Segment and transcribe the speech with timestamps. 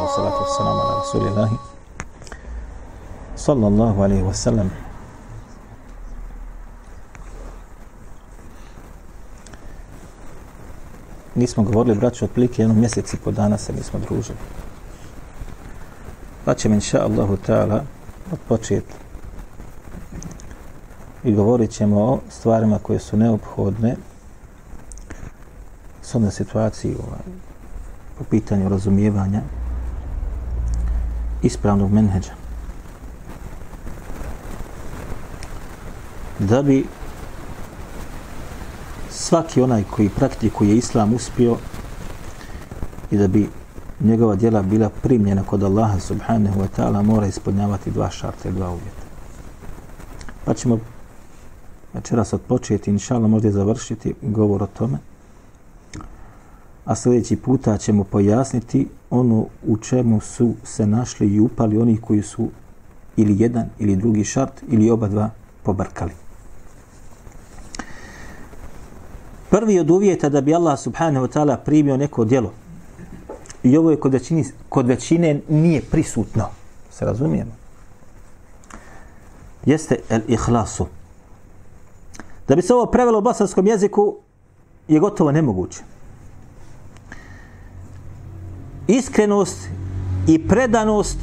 [0.00, 1.50] والصلاة والسلام على رسول الله.
[3.36, 4.89] صلى الله عليه وسلم.
[11.40, 14.38] Nismo govorili, braću, otprilike jednom mjeseci po dana se nismo družili.
[16.44, 17.80] Pa ćemo, inša Allahu ta'ala,
[18.32, 18.94] odpočeti
[21.24, 23.96] i govorit ćemo o stvarima koje su neophodne
[26.02, 27.24] s onda situaciji ovaj,
[28.18, 29.40] po pitanju razumijevanja
[31.42, 32.32] ispravnog menheđa.
[36.38, 36.86] Da bi
[39.30, 41.56] svaki onaj koji praktikuje islam uspio
[43.10, 43.48] i da bi
[44.00, 48.70] njegova djela bila primljena kod Allaha subhanahu wa ta'ala mora ispunjavati dva šarta i dva
[48.70, 49.04] uvjeta.
[50.44, 50.86] Pa ćemo znači,
[51.94, 54.98] večeras odpočeti, inša možda završiti govor o tome
[56.84, 62.22] a sljedeći puta ćemo pojasniti ono u čemu su se našli i upali oni koji
[62.22, 62.48] su
[63.16, 65.30] ili jedan ili drugi šart ili oba dva
[65.62, 66.12] pobrkali.
[69.50, 72.52] Prvi od uvjeta da bi Allah subhanahu wa ta'ala primio neko djelo
[73.62, 76.44] i ovo je kod većine, kod većine nije prisutno,
[76.90, 77.52] se razumijemo,
[79.66, 80.86] jeste el ihlasu.
[82.48, 84.16] Da bi se ovo prevelo u bosanskom jeziku
[84.88, 85.80] je gotovo nemoguće
[88.90, 89.68] iskrenost
[90.28, 91.18] i predanost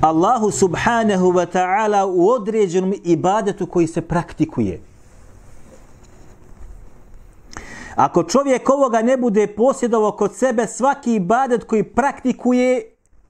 [0.00, 4.80] Allahu subhanahu wa ta'ala u određenom ibadetu koji se praktikuje.
[7.94, 12.82] Ako čovjek ovoga ne bude posjedovao kod sebe, svaki ibadet koji praktikuje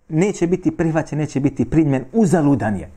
[0.09, 2.91] neće biti prihvaćen, neće biti primjen, uzaludan je.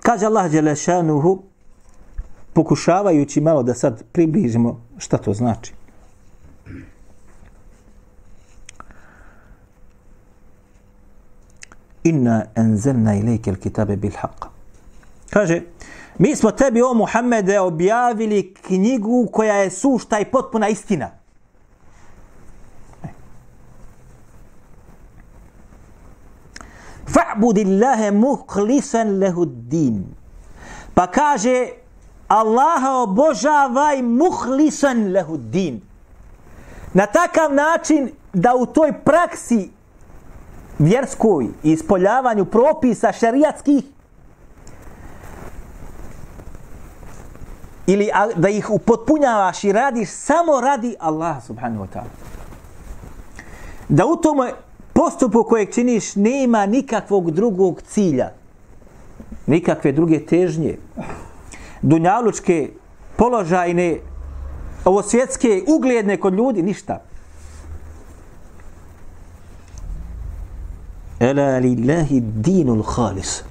[0.00, 1.42] Kaže Allah Đelešanuhu,
[2.52, 5.72] pokušavajući malo da sad približimo šta to znači.
[12.04, 14.48] Inna enzelna ilike il kitabe bil haqqa.
[15.30, 15.62] Kaže,
[16.18, 21.10] mi smo tebi o Muhammede objavili knjigu koja je sušta i potpuna istina.
[27.06, 30.04] Fa'budillahe muhlisan lehuddin.
[30.94, 31.68] Pa kaže,
[32.28, 35.80] Allaha obožavaj muhlisan lehuddin.
[36.94, 39.70] Na takav način da u toj praksi
[40.78, 43.84] vjerskoj i ispoljavanju propisa šerijatskih
[47.86, 52.12] ili da ih upotpunjavaš i radiš samo radi Allaha subhanahu wa ta'ala.
[53.88, 54.38] Da u tom
[54.92, 58.30] postupu kojeg činiš nema nikakvog drugog cilja,
[59.46, 60.78] nikakve druge težnje,
[61.82, 62.70] dunjalučke,
[63.16, 63.98] položajne,
[64.84, 67.02] ovo svjetske, ugledne kod ljudi, ništa.
[71.20, 73.42] Ela lillahi dinul khalis.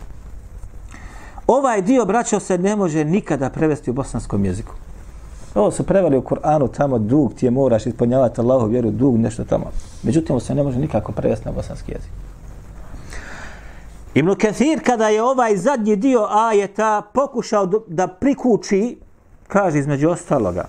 [1.48, 4.74] Ovaj dio, braćo, se ne može nikada prevesti u bosanskom jeziku.
[5.56, 9.44] Ovo se preveli u Kur'anu, tamo dug ti je moraš ispunjavati Allahu vjeru, dug nešto
[9.44, 9.66] tamo.
[10.04, 12.12] Međutim, ovo se ne može nikako prevesti na bosanski jezik.
[14.14, 18.98] Ibn Kathir kada je ovaj zadnji dio ajeta pokušao da prikuči,
[19.48, 20.66] kaže između ostaloga,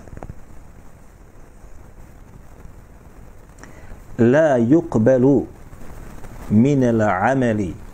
[4.17, 5.43] La yuqbalu
[6.49, 7.84] min ameli.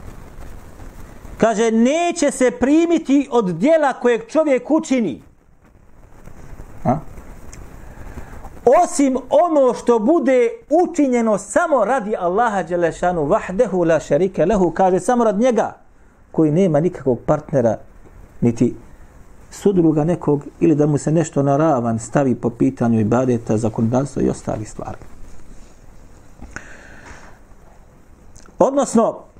[1.41, 5.21] Kaže, neće se primiti od dijela kojeg čovjek učini.
[6.83, 6.97] A?
[8.83, 15.23] Osim ono što bude učinjeno samo radi Allaha Đelešanu vahdehu la šarike lehu, kaže samo
[15.23, 15.77] rad njega,
[16.31, 17.77] koji nema nikakvog partnera,
[18.41, 18.75] niti
[19.51, 24.29] sudruga nekog, ili da mu se nešto na ravan stavi po pitanju ibadeta, zakonodavstva i
[24.29, 24.97] ostali stvari.
[28.59, 29.30] Odnosno,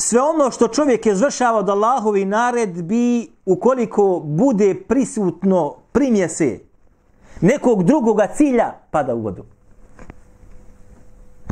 [0.00, 6.58] sve ono što čovjek je zvršava od Allahovi naredbi, ukoliko bude prisutno primjese
[7.40, 9.44] nekog drugoga cilja, pada u vodu.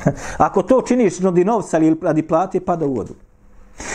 [0.47, 3.15] Ako to činiš radi novca ili radi plate, pada u vodu.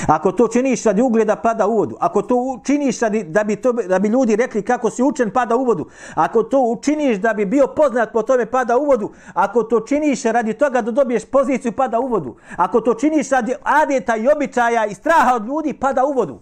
[0.07, 1.97] Ako to činiš radi ugleda, pada u vodu.
[1.99, 5.55] Ako to učiniš radi, da, bi to, da bi ljudi rekli kako si učen, pada
[5.55, 5.89] u vodu.
[6.15, 9.11] Ako to učiniš da bi bio poznat po tome, pada u vodu.
[9.33, 12.35] Ako to činiš radi toga da dobiješ poziciju, pada u vodu.
[12.55, 16.39] Ako to činiš radi adeta i običaja i straha od ljudi, pada u vodu.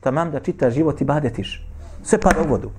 [0.00, 1.66] Tamam da čitaš život i badetiš.
[2.02, 2.70] Sve pada u vodu.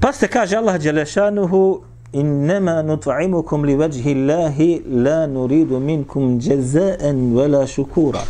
[0.00, 7.66] Pa se kaže Allah Đelešanuhu innama nut'imukum li vajhi Allahi la nuridu minkum jazaan wala
[7.66, 8.20] shukura.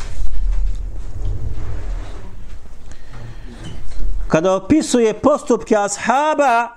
[4.29, 6.69] Kada opisuje postupke ashaba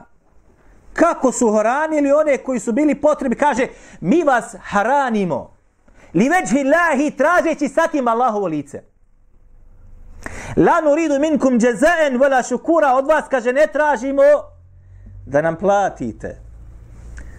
[0.94, 3.68] kako su hranili one koji su bili potrebi, kaže
[4.02, 5.54] mi vas hranimo
[6.14, 8.84] li vajhi Allahi tražeći satim Allahovo lice.
[10.58, 14.24] La nuridu minkum jazaan wala shukura od vas kaže ne tražimo
[15.26, 16.47] da nam platite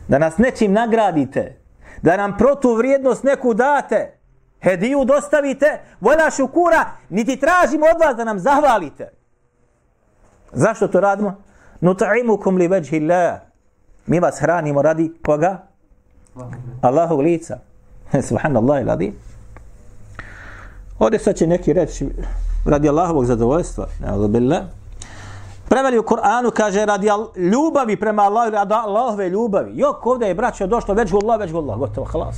[0.08, 1.56] da nas nečim nagradite,
[2.02, 4.18] da nam protu vrijednost neku date,
[4.62, 9.08] hediju dostavite, vola šukura, niti tražimo od vas da nam zahvalite.
[10.52, 11.36] Zašto to radimo?
[11.80, 13.40] Nut'imukum li veđhi Allah.
[14.06, 15.66] Mi vas hranimo radi koga?
[16.82, 17.58] Allahu lica.
[18.28, 19.12] Subhanallah iladi.
[20.98, 22.08] Ovdje sad će neki reći
[22.66, 23.86] radi Allahovog zadovoljstva.
[24.00, 24.68] Ne,
[25.68, 29.72] Preveli u Kur'anu, kaže, radi ljubavi prema Allahu, radi Allahove ljubavi.
[29.74, 32.36] Jok, ovdje je braćo došlo, već go Allah, već go Allah, gotovo, halas.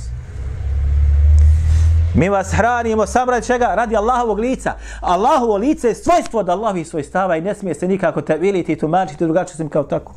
[2.13, 3.75] Mi vas hranimo sam radi čega?
[3.75, 4.73] Radi Allahovog lica.
[5.01, 8.77] Allahovo lice je svojstvo od Allahovi svojstava i ne smije se nikako te viliti i
[8.77, 10.13] tumačiti drugačije sam kao tako.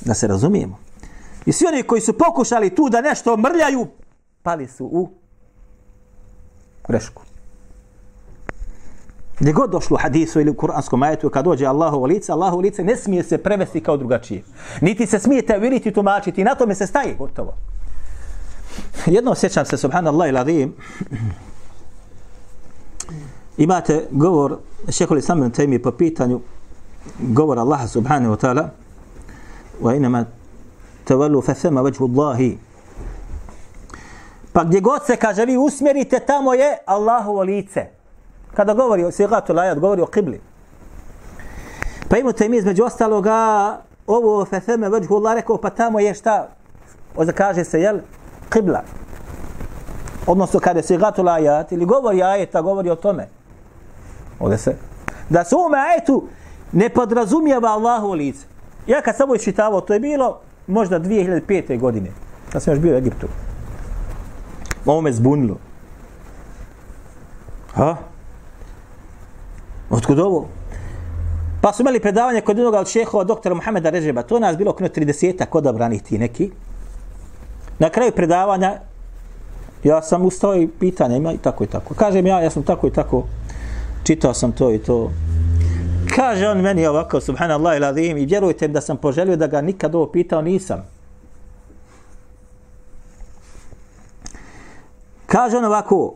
[0.00, 0.78] Da se razumijemo.
[1.46, 3.86] I svi oni koji su pokušali tu da nešto mrljaju,
[4.42, 5.10] pali su u
[6.88, 7.27] grešku.
[9.40, 12.84] Gdje god došlo u hadisu ili u kuranskom ajetu, kad dođe Allahovo lice, Allahovo lice
[12.84, 14.42] ne smije se prevesti kao drugačije.
[14.80, 17.54] Niti se smije te tumačiti, na tome se staje, gotovo.
[19.06, 20.44] Jedno sjećam se, subhanallah ila
[23.58, 24.58] imate govor
[24.88, 26.40] šeholi samim temi po pitanju
[27.18, 28.68] govor Allaha subhanahu wa ta'ala
[29.82, 30.24] wa inama
[31.04, 32.58] tavallu fa vajhu Allahi
[34.52, 37.97] pa gdje god se kaže vi usmjerite tamo je Allahovo lice
[38.54, 40.40] kada govori o sigatu lajat, govori o kibli.
[42.08, 46.48] Pa imamo te mi između ostaloga ovo fetheme vajhu Allah rekao pa tamo je šta
[47.16, 47.98] Oza kaže se jel
[48.52, 48.82] kibla.
[50.26, 53.28] Odnosno kada je sigatu lajat ili govori ajeta govori o tome.
[54.40, 54.76] Ovdje se.
[55.28, 56.28] Da se ovome ajetu
[56.72, 58.46] ne podrazumijeva Allahu lice.
[58.86, 61.78] Ja kad sam ovo iščitavao, to je bilo možda 2005.
[61.80, 62.10] godine.
[62.52, 63.26] Kad sam još bio u Egiptu.
[64.86, 65.56] Ovo me zbunilo.
[67.74, 67.96] Ha?
[69.90, 70.48] Otkud ovo?
[71.60, 74.22] Pa su imali predavanje kod jednog od šehova doktora Muhameda Režeba.
[74.22, 76.50] To nas bilo okno 30-ak odabranih ti neki.
[77.78, 78.80] Na kraju predavanja
[79.84, 81.94] ja sam ustao i pitanje ima i tako i tako.
[81.94, 83.24] Kažem ja, ja sam tako i tako
[84.04, 85.10] čitao sam to i to.
[86.16, 89.60] Kaže on meni ovako, subhanallah i ladim, i vjerujte mi da sam poželio da ga
[89.60, 90.84] nikad ovo pitao, nisam.
[95.26, 96.14] Kaže on ovako,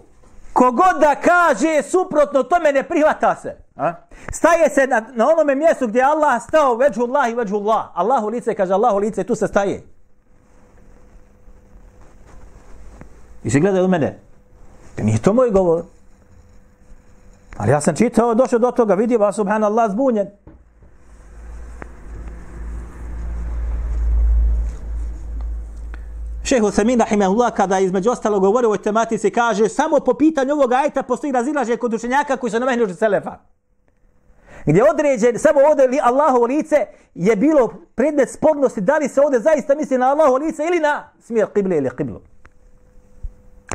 [0.52, 3.61] kogod da kaže suprotno tome ne prihvata se.
[3.76, 3.92] A?
[4.32, 7.84] Staje se na, na onome mjestu gdje Allah stao veđu Allah i veđu Allah.
[7.94, 9.82] Allahu lice kaže Allahu lice tu se staje.
[13.44, 14.18] I se gledaju u mene.
[14.96, 15.84] Da nije to moj govor.
[17.56, 20.26] Ali ja sam čitao, došao do toga, vidio vas subhanallah zbunjen.
[26.44, 30.72] Šehu Samin Rahimahullah kada između ostalo govorio o ovoj tematici kaže samo po pitanju ovog
[30.72, 33.51] ajta postoji razilaže kod učenjaka koji su na mehnuži Selefa.
[34.66, 39.40] Gdje određen, samo ovdje li Allahovo lice je bilo predmet spornosti da li se ovdje
[39.40, 42.20] zaista misli na Allahovo lice ili na smjer kible ili kiblu.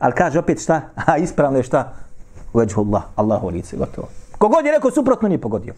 [0.02, 0.82] Ali kaže opet šta?
[1.08, 1.94] A ispravno je šta?
[2.54, 4.08] Veđu Allah, Allahovo lice, gotovo.
[4.38, 5.74] Kogod je rekao suprotno nije pogodio.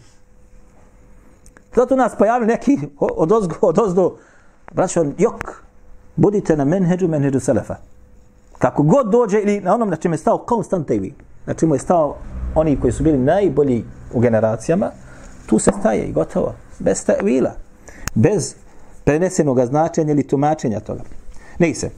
[1.74, 4.16] Zato nas pojavili neki od ozgo, od ozdo,
[4.72, 5.62] braćo, jok,
[6.16, 7.76] budite na menheđu, menheđu selefa.
[8.58, 11.14] Kako god dođe ili na onom na čemu je stao Konstantevi,
[11.46, 12.16] na čemu je stao
[12.54, 14.90] oni koji su bili najbolji u generacijama,
[15.46, 16.54] tu se staje i gotovo.
[16.78, 17.52] Bez vila.
[18.14, 18.54] Bez
[19.04, 21.02] prenesenog značenja ili tumačenja toga.
[21.58, 21.90] Ne se.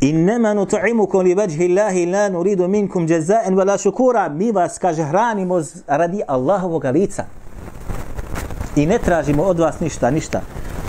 [0.00, 4.28] Innama nut'imukum li vajhi Allahi la nuridu minkum jazaa'an wala shukura.
[4.28, 7.24] Mi vas kaže hranimo radi Allahovog lica.
[8.76, 10.40] I ne tražimo od vas ništa, ništa.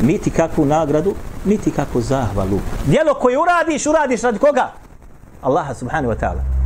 [0.02, 1.14] Niti kakvu nagradu,
[1.46, 2.60] niti kakvu zahvalu.
[2.86, 4.72] Djelo koje uradiš, uradiš radi koga?
[5.42, 6.63] Allaha subhanahu wa ta'ala.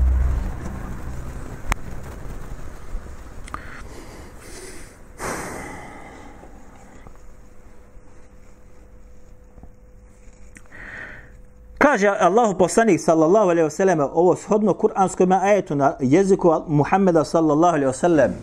[11.88, 17.76] Kaže Allahu poslanik sallallahu alejhi ve sellem ovo shodno kuranskom ajetu na jeziku Muhameda sallallahu
[17.76, 18.34] alejhi ve sellem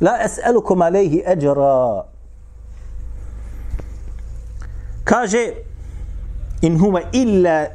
[0.00, 2.04] La es'alukum alayhi ajra
[5.04, 5.52] Kaže
[6.62, 7.66] in huwa illa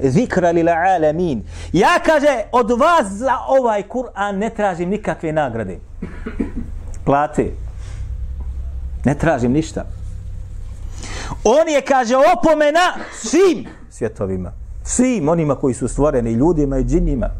[0.00, 1.44] zikra lil alamin.
[1.72, 5.78] Ja kaže od vas za ovaj Kur'an ne tražim nikakve nagrade.
[7.04, 7.50] Plate.
[9.04, 9.84] Ne tražim ništa.
[11.44, 14.52] On je, kaže, opomena svim svjetovima.
[14.84, 17.30] Svim onima koji su stvoreni, ljudima i džinjima.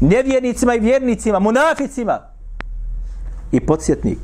[0.00, 2.18] Nevjernicima i vjernicima, munaficima.
[3.52, 4.18] I podsjetnik.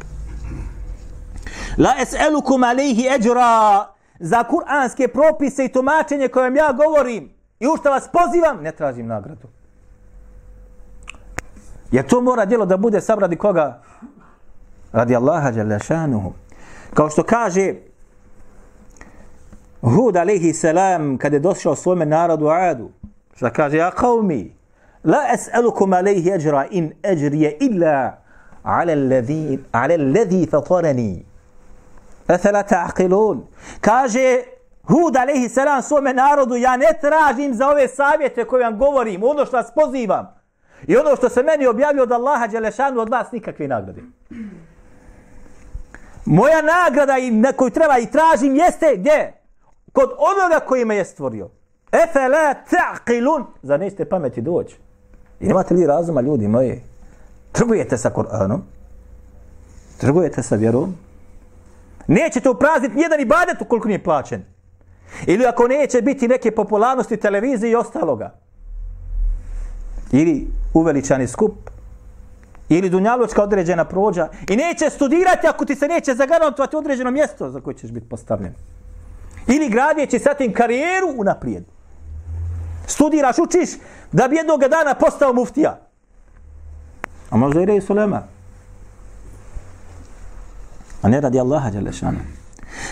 [1.79, 3.87] La es'elukum alejhi eđra.
[4.19, 9.07] za kuranske propise i tumačenje kojem ja govorim i u što vas pozivam, ne tražim
[9.07, 9.49] nagradu.
[11.93, 13.83] Jer to mora djelo da bude sam radi koga?
[14.93, 16.33] Radi Allaha Đalešanuhu.
[16.95, 17.75] Kao što kaže
[19.85, 22.91] Hud alaihi salam kada je došao svome narodu Adu,
[23.37, 24.50] šta kaže, ja qavmi,
[25.05, 28.17] la es'alukum alaihi ajra in ajrije illa
[28.62, 31.25] ala alladhi, ala alladhi fatarani.
[32.29, 33.41] Efela ta'qilun.
[33.81, 34.43] Kaže
[34.83, 39.47] Hud alaihi salam svome narodu, ja ne tražim za ove savjete koje vam govorim, ono
[39.47, 40.26] što vas pozivam.
[40.87, 44.03] I ono što se meni objavio od Allaha Đelešanu od vas nikakve nagrade.
[46.25, 49.43] Moja nagrada i na koju treba i tražim jeste gdje?
[49.94, 51.48] Kod onoga koji me je stvorio.
[51.92, 53.44] Efela ta'qilun.
[53.62, 54.76] Zar nećete pameti doći?
[55.40, 56.82] Imate li razuma ljudi moji?
[57.52, 58.62] Trgujete sa Koranom?
[59.96, 60.94] Trgujete sa vjerom?
[62.06, 64.44] Nećete uprazniti nijedan ibadet ukoliko nije plaćen.
[65.26, 68.34] Ili ako neće biti neke popularnosti televizije i ostaloga.
[70.12, 71.54] Ili uveličani skup.
[72.68, 74.28] Ili dunjalučka određena prođa.
[74.48, 78.54] I neće studirati ako ti se neće zagarantovati određeno mjesto za koje ćeš biti postavljen.
[79.46, 81.64] Ili gradjeći sa tim karijeru unaprijed.
[82.86, 83.70] Studiraš, učiš
[84.12, 85.80] da bi jednog dana postao muftija.
[87.30, 88.22] A možda i Rej ulema.
[91.02, 92.18] A ne radi Allaha Đelešana.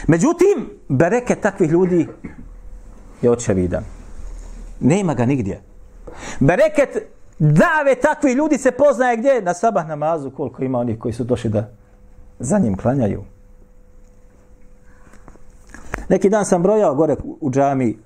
[0.06, 2.08] Međutim, bereke takvih ljudi
[3.22, 3.84] je očevidan.
[4.80, 5.60] Nema ga nigdje.
[6.40, 9.42] Bereket dave takvih ljudi se poznaje gdje?
[9.42, 11.70] Na sabah namazu koliko ima onih koji su došli da
[12.38, 13.24] za njim klanjaju.
[16.08, 17.98] Neki dan sam brojao gore u džami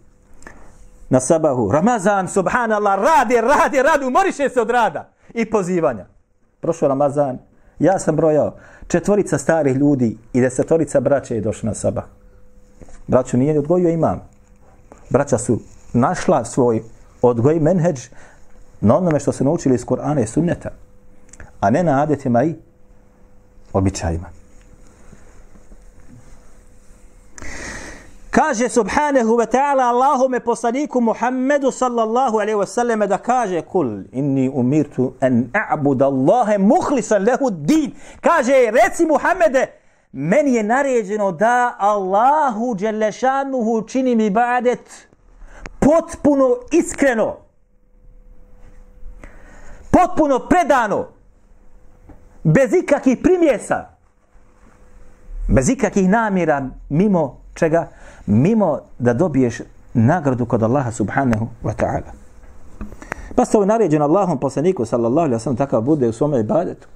[1.08, 1.70] na sabahu.
[1.72, 6.06] Ramazan, subhanallah, radi, radi, radi, umoriše se od rada i pozivanja.
[6.60, 7.38] Prošao Ramazan,
[7.78, 8.56] ja sam brojao
[8.88, 12.04] četvorica starih ljudi i desetorica braće je došla na sabah.
[13.06, 14.28] Braću nije odgojio imam.
[15.10, 15.60] Braća su
[15.92, 16.82] našla svoj
[17.22, 18.00] odgoj menheđ
[18.80, 20.70] na onome što su naučili iz Korana i sunneta,
[21.60, 22.54] a ne na adetima i
[23.72, 24.28] običajima.
[28.36, 34.48] Kaže subhanahu wa ta'ala Allahume poslaniku Muhammedu sallallahu alaihi wa sallam da kaže kul inni
[34.48, 37.96] umirtu an a'bud Allahe muhlisan lehu din.
[38.20, 39.66] Kaže reci Muhammede
[40.12, 45.08] meni je naređeno da Allahu dželešanuhu činim ibadet
[45.80, 47.36] potpuno iskreno
[49.90, 51.08] potpuno predano
[52.44, 53.96] bez ikakih primjesa
[55.48, 57.95] bez ikakih namjera mimo čega
[58.26, 59.60] mimo da dobiješ
[59.94, 62.12] nagradu kod Allaha subhanahu wa ta'ala.
[63.34, 66.88] Pa se ovaj naređen Allahom poslaniku sallallahu alaihi wa sallam takav bude u svome ibadetu.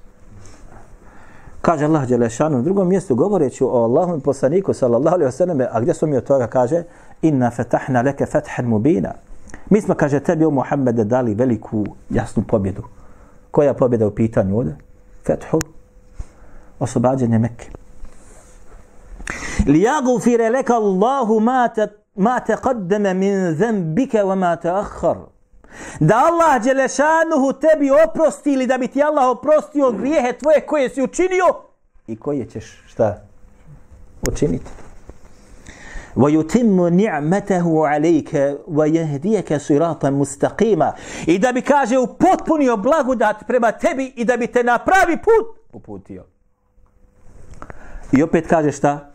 [1.61, 5.81] Kaže Allah Đelešanu u drugom mjestu govoreći o Allahom poslaniku sallallahu alaihi wa sallam a
[5.81, 6.83] gdje su mi od toga kaže
[7.21, 9.13] inna fetahna leke fethan mubina.
[9.69, 12.83] Mi smo kaže tebi o Muhammede dali veliku jasnu pobjedu.
[13.51, 14.75] Koja pobjeda u pitanju ovdje?
[15.25, 15.59] Fethu
[16.79, 17.69] oslobađanje Mekke
[19.66, 21.86] liyaghfira laka Allahu ma ta
[22.16, 25.16] ma taqaddama min dhanbika wa ma ta'akhkhar
[26.00, 31.02] da Allah dželešanuhu tebi oprosti ili da bi ti Allah oprostio grijehe tvoje koje si
[31.02, 31.46] učinio
[32.06, 33.22] i koje ćeš šta
[34.28, 34.70] učiniti
[36.16, 40.92] ويتم نعمته عليك ويهديك صراطا مستقيما
[41.26, 45.58] i da bi kaže upotpunio blagodat prema tebi i da bi te na pravi put
[45.72, 46.24] uputio
[48.12, 49.09] i opet kaže šta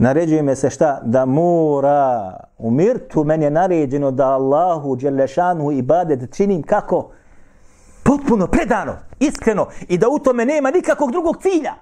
[0.00, 1.00] Naređuje me se šta?
[1.04, 7.10] Da mora umirtu, meni je naređeno da Allahu Đelešanu ibadet činim kako?
[8.02, 11.74] Potpuno, predano, iskreno i da u tome nema nikakvog drugog cilja.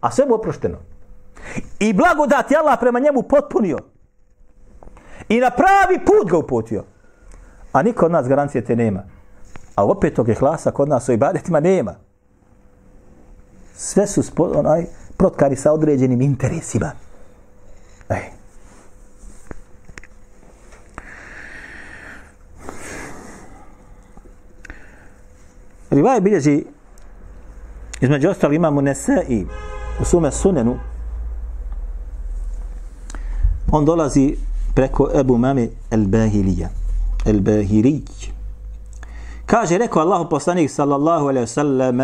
[0.00, 0.78] A sve mu oprošteno.
[1.78, 3.78] I blagodat je Allah prema njemu potpunio.
[5.28, 6.84] I na pravi put ga uputio.
[7.72, 9.02] A niko od nas garancije te nema.
[9.74, 11.94] A opet tog je hlasa kod nas o ibadetima nema.
[13.74, 14.86] Sve su spo, onaj,
[15.20, 16.92] protkari sa određenim interesima.
[18.08, 18.22] Ej.
[25.90, 26.64] Rivaj bilježi
[28.00, 29.46] između ostali imamo Nesai
[30.00, 30.78] u sume sunenu
[33.72, 34.36] on dolazi
[34.74, 36.68] preko Ebu Mame El-Bahirija
[37.24, 38.30] El-Bahirij.
[39.46, 42.00] Kaže, rekao Allahu poslanik sallallahu alaihi sallam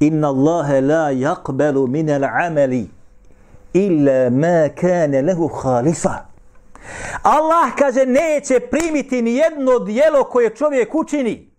[0.00, 2.88] Inna Allahe la yakbelu min al-amali
[3.72, 6.26] illa ma kana lahu khalisa.
[7.22, 11.50] Allah kaže neće primiti ni jedno dijelo koje čovjek učini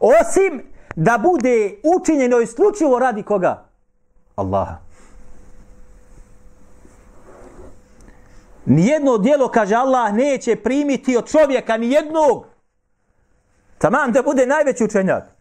[0.00, 0.62] osim
[0.96, 3.64] da bude učinjeno isključivo radi koga?
[4.36, 4.76] Allaha.
[8.64, 12.46] Nijedno dijelo, kaže Allah, neće primiti od čovjeka, nijednog.
[13.78, 15.39] Tamam da bude najveći učenjak.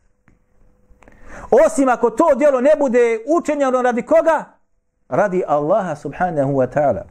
[1.66, 4.44] Osim ako to dijelo ne bude učenjeno radi koga?
[5.08, 7.04] Radi Allaha subhanahu wa ta'ala.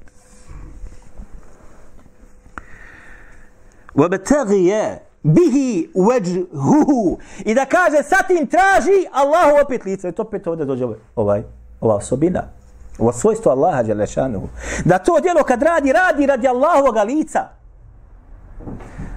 [3.95, 10.65] وَبَتَغِيَ bihi wajhuhu i da kaže sa tim traži Allahu opet lice to opet ovdje
[10.65, 10.85] dođe
[11.15, 11.43] ovaj
[11.81, 12.43] ova osobina
[12.99, 14.41] ovo svojstvo Allaha dželešanu
[14.85, 17.47] da to djelo kad radi radi radi Allahovog lica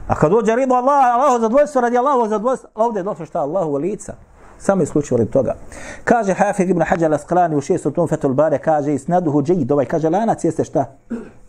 [0.08, 3.76] a kad dođe ridu Allah Allahu zadovoljstvo radi Allahovog zadovoljstva ovdje je došlo šta Allahu
[3.76, 4.14] lica
[4.61, 5.55] samo isključivo radi toga.
[6.03, 10.09] Kaže Hafiz ibn Hajar al-Asqalani u šestom tom Fethul Bare, kaže isnaduhu džid, ovaj kaže
[10.09, 10.85] lanac jeste šta?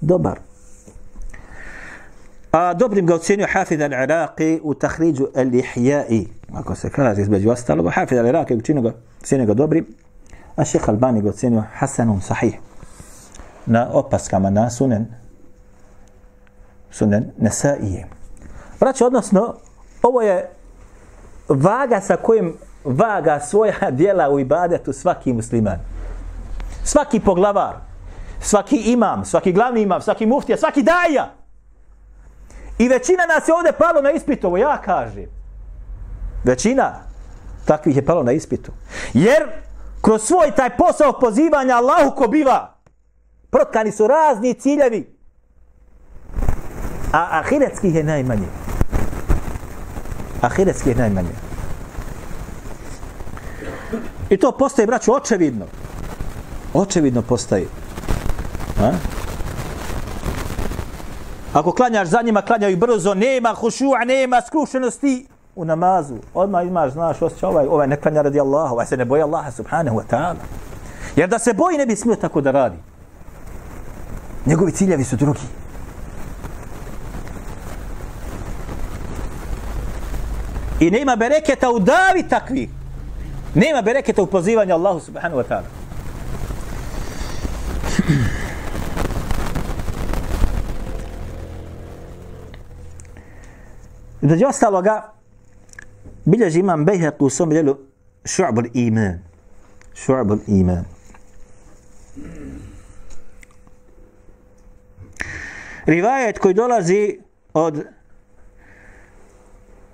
[0.00, 0.38] Dobar.
[2.52, 6.26] A dobrim ga ocenio Hafiz al-Iraqi u tahriđu al-Ihja'i.
[6.54, 9.86] Ako se kaže između ostalo, Hafiz al-Iraqi učinio ga, ocenio ga dobrim.
[10.56, 12.58] A šeha Albani ga ocenio Hasanun sahih.
[13.66, 15.06] Na opaskama na sunen
[16.92, 18.06] sunen Nesaije.
[18.80, 19.54] Braće, odnosno,
[20.02, 20.50] ovo je
[21.48, 25.78] vaga sa kojim vaga svoja dijela u ibadetu svaki musliman.
[26.84, 27.74] Svaki poglavar,
[28.40, 31.32] svaki imam, svaki glavni imam, svaki muftija, svaki daja.
[32.78, 35.26] I većina nas je ovdje palo na ispitu, ovo ja kažem.
[36.44, 36.92] Većina
[37.64, 38.72] takvih je palo na ispitu.
[39.12, 39.42] Jer
[40.00, 42.74] kroz svoj taj posao pozivanja Allahu ko biva,
[43.50, 45.16] protkani su razni ciljevi.
[47.12, 48.46] A ahiretskih je najmanje.
[50.40, 51.41] Ahiretskih je najmanje.
[54.32, 55.66] I to postaje, braću, očevidno.
[56.74, 57.66] Očevidno postaje.
[58.80, 58.90] A?
[61.52, 66.14] Ako klanjaš za njima, klanjaju brzo, nema hušua, nema skrušenosti u namazu.
[66.34, 69.50] Odmah imaš, znaš, osjeća ovaj, ovaj ne klanja radi Allaha, ovaj se ne boji Allaha
[69.50, 70.42] subhanahu wa ta'ala.
[71.16, 72.76] Jer da se boji ne bi smio tako da radi.
[74.46, 75.46] Njegovi ciljevi su drugi.
[80.80, 82.68] I nema bereketa u davi takvih
[83.54, 85.66] Nema bereketa u pozivanju Allahu subhanahu wa ta'ala.
[94.22, 95.12] Između ostaloga,
[96.24, 97.78] bilježi imam Bejheq u svom djelu
[98.24, 99.18] šu'bul iman.
[99.94, 100.84] Šu'bul iman.
[105.86, 107.18] Rivajet koji dolazi
[107.54, 107.84] od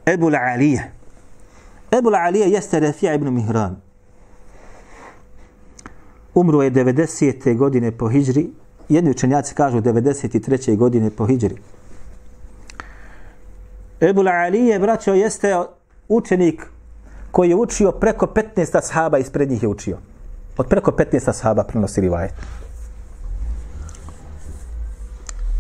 [0.07, 0.98] Ebu Alija.
[1.91, 3.77] Ebul Alija jeste Refija ibn Mihran.
[6.35, 7.57] Umro je 90.
[7.57, 8.51] godine po Hidžri.
[8.89, 10.77] Jedni učenjaci kažu 93.
[10.77, 11.57] godine po Hidžri.
[14.01, 15.57] Ebul Ali je, braćo, jeste
[16.09, 16.67] učenik
[17.31, 19.99] koji je učio preko 15 ashaba ispred njih je učio.
[20.57, 22.33] Od preko 15 ashaba prenosi rivajet.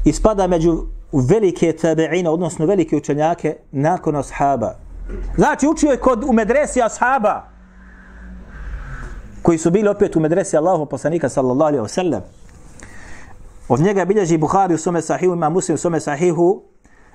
[0.05, 4.88] Ispada među velike tabeine, odnosno velike učenjake nakon ashaba.
[5.37, 7.49] Znači, učio je kod u medresi ashaba
[9.42, 12.23] koji su bili opet u medresi Allahu poslanika sallallahu alaihi wa sallam.
[13.68, 16.62] Od njega bilježi Bukhari u svome sahihu, ima muslim u svome sahihu,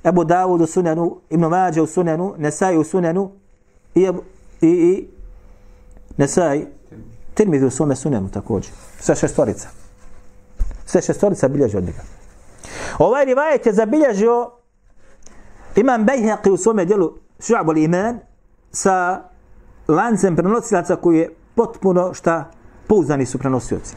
[0.03, 3.32] Ebu Dawud u sunanu, Ibn Mađe u sunanu, Nesai u sunanu
[3.95, 4.10] i,
[4.62, 5.08] i, i
[6.17, 6.67] Nesai,
[7.34, 8.71] Tirmidhi u svome sunenu također.
[8.99, 9.69] Sve šestorica.
[10.86, 12.01] Sve šestorica bilježi od njega.
[12.99, 14.51] Ovaj rivajet je zabilježio
[15.75, 18.19] Imam Bejheqi u svome djelu Šu'abul Iman
[18.71, 19.21] sa
[19.88, 22.51] lancem prenosilaca koji je potpuno šta
[22.88, 23.95] pouzdani su prenosioci.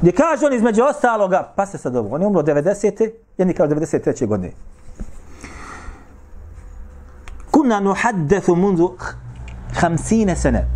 [0.00, 3.10] Gdje kaže on između ostaloga, pa se sad ovo, on je umro 90.
[3.38, 4.26] jedni kao 93.
[4.26, 4.52] godine.
[7.50, 8.96] Kuna nuhaddethu mundu
[9.80, 10.66] hamsine sene.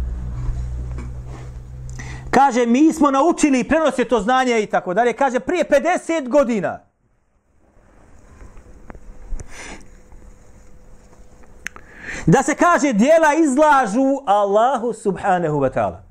[2.30, 5.12] Kaže, mi smo naučili i to znanje i tako dalje.
[5.12, 6.83] Kaže, prije 50 godina.
[12.25, 16.09] Da se kaže, dijela izlažu Allahu subhanahu wa ta'ala.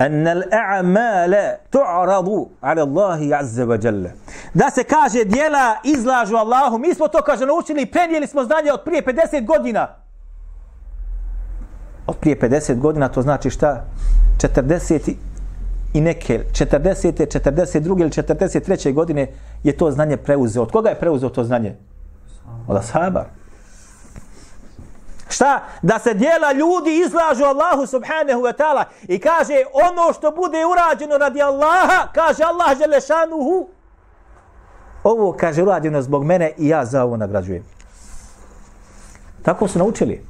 [0.00, 4.10] أن الأعمال تعرض على الله عز وجل
[4.54, 8.72] da se kaže dijela izlažu Allahu mi smo to kaže naučili i prenijeli smo znanje
[8.72, 9.88] od prije 50 godina
[12.06, 13.84] od prije 50 godina to znači šta
[14.38, 15.14] 40
[15.94, 17.12] i neke 40.
[17.12, 18.00] 42.
[18.00, 18.92] ili 43.
[18.92, 19.26] godine
[19.62, 20.62] je to znanje preuzeo.
[20.62, 21.76] Od koga je preuzeo to znanje?
[22.67, 23.25] Od ashaba.
[25.29, 25.59] Šta?
[25.81, 31.17] Da se dijela ljudi izlažu Allahu subhanahu wa ta'ala i kaže ono što bude urađeno
[31.17, 33.67] radi Allaha, kaže Allah želešanuhu,
[35.03, 37.63] ovo kaže urađeno zbog mene i ja za ovo nagrađujem.
[39.41, 40.25] Tako su naučili.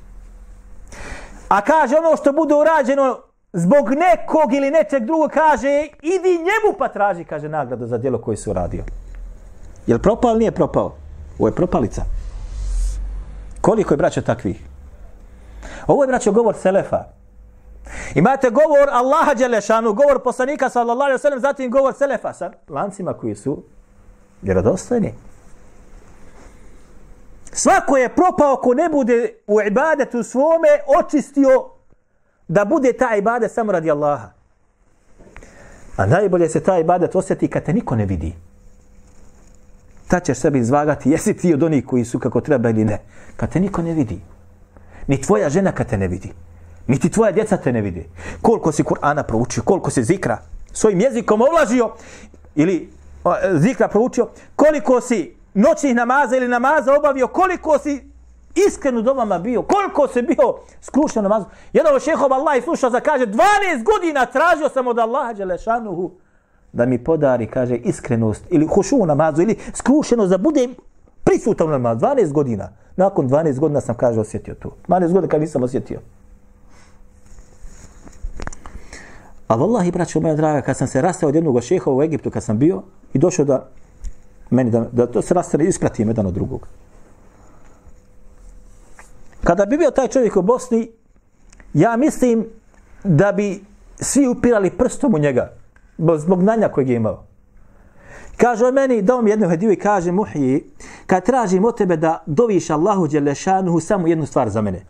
[1.50, 3.20] A kaže ono što bude urađeno
[3.54, 8.38] zbog nekog ili nečeg drugog, kaže idi njemu pa traži, kaže nagradu za djelo koje
[8.38, 8.84] su uradio.
[9.88, 11.05] Jel propao ili nije propao?
[11.40, 12.02] Ovo je propalica.
[13.62, 14.64] Koliko je braća takvih?
[15.88, 17.04] Ovo je braćo govor Selefa.
[18.16, 23.36] Imate govor Allaha Đelešanu, govor poslanika sallallahu alaihi sallam, zatim govor Selefa sa lancima koji
[23.36, 23.64] su
[24.42, 25.14] vjerodostojni.
[27.52, 30.68] Svako je propao ko ne bude u ibadetu svome
[31.00, 31.70] očistio
[32.48, 34.30] da bude ta ibadet samo radi Allaha.
[35.98, 38.36] A najbolje se ta ibadet osjeti kad te niko ne vidi.
[40.16, 43.00] Ta ćeš sebi izvagati, jesi ti od onih koji su kako treba ili ne.
[43.36, 44.22] Kad te niko ne vidi.
[45.08, 46.32] Ni tvoja žena kad te ne vidi.
[46.88, 48.10] Ni ti tvoja djeca te ne vidi.
[48.42, 50.38] Koliko si Kur'ana proučio, koliko si zikra
[50.72, 51.92] svojim jezikom ovlažio
[52.56, 52.90] ili
[53.24, 58.10] o, zikra proučio, koliko si noćnih namaza ili namaza obavio, koliko si
[58.56, 61.46] iskreno domama bio, koliko se bio skrušen namazu.
[61.74, 63.38] Jedan od šehova Allah i slušao za kaže 12
[63.84, 66.12] godina tražio sam od Allaha Đelešanuhu
[66.76, 70.76] da mi podari, kaže, iskrenost ili hušu u namazu ili skrušenost da budem
[71.24, 72.00] prisutan u namazu.
[72.00, 72.70] 12 godina.
[72.96, 74.76] Nakon 12 godina sam, kaže, osjetio to.
[74.88, 76.00] 12 godina kad nisam osjetio.
[79.48, 82.44] A vallahi, braćo moja draga, kad sam se rastao od jednog šeha u Egiptu, kad
[82.44, 82.82] sam bio
[83.14, 83.70] i došao da
[84.50, 86.68] meni da, da to se rastane ispratim jedan od drugog.
[89.44, 90.92] Kada bi bio taj čovjek u Bosni,
[91.74, 92.46] ja mislim
[93.04, 93.64] da bi
[94.00, 95.54] svi upirali prstom u njega,
[95.98, 97.24] zbog znanja kojeg je imao.
[98.38, 100.64] Kaže on meni, dao mi jednu hediju i kaže, muhiji,
[101.06, 104.86] kad tražim od tebe da doviš Allahu Đelešanuhu samo jednu stvar za mene.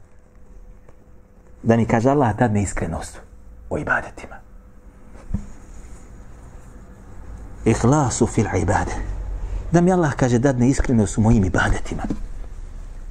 [1.63, 3.19] Da mi kaže Allah dadne iskrenost
[3.69, 4.35] u ibadetima.
[7.65, 8.95] Ihlasu fil ibade.
[9.71, 12.03] Da mi Allah kaže dadne iskrenost u mojim ibadetima.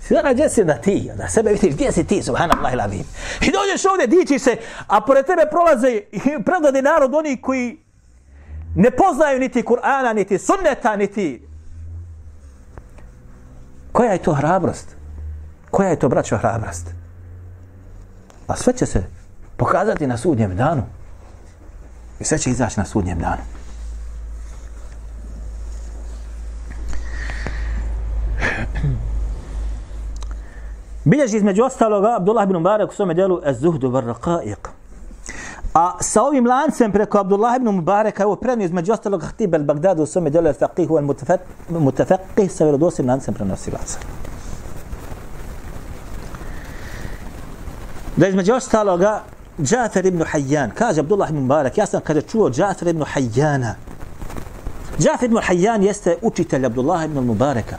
[0.08, 2.88] Sada gdje si da ti, da sebe vidiš, gdje si ti, subhanallah ila.
[3.40, 7.83] I dođeš ovdje, dičiš se, a pored tebe prolaze i narod oni koji
[8.74, 11.46] ne poznaju niti Kur'ana, niti sunneta, niti...
[13.92, 14.96] Koja je to hrabrost?
[15.70, 16.86] Koja je to, braćo, hrabrost?
[18.46, 19.04] A sve će se
[19.56, 20.82] pokazati na sudnjem danu.
[22.20, 23.42] I sve će izaći na sudnjem danu.
[31.04, 34.68] Bilježi između ostaloga Abdullah ibn Mubarak u svome djelu Az-Zuhdu var Raqaiq.
[35.74, 40.06] A sa ovim lancem preko Abdullah ibn Mubareka, evo prednio između ostalog Hatib al-Bagdadu u
[40.06, 43.98] svome djelu Al-Faqih u Al-Mutafaqih sa vjerodosim lancem prenosilaca.
[48.16, 49.22] Da između ostaloga
[49.62, 53.74] Džafer ibn Hayyan, kaže Abdullah ibn Mubarak, ja sam kada čuo Džafer ibn Hayyana.
[54.98, 57.76] Džafer ibn Hayyan jeste učitelj Abdullah ibn Mubareka.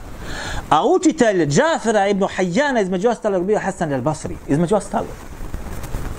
[0.68, 4.36] A učitelj Džafera ibn Hayyana između ostalog bio Hasan al-Basri.
[4.48, 5.35] Između ostalog.